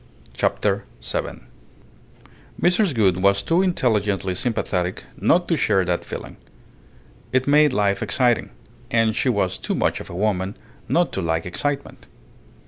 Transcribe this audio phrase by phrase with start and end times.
[0.33, 1.45] CHAPTER SEVEN
[2.59, 2.95] Mrs.
[2.95, 6.37] Gould was too intelligently sympathetic not to share that feeling.
[7.31, 8.49] It made life exciting,
[8.89, 10.57] and she was too much of a woman
[10.89, 12.07] not to like excitement.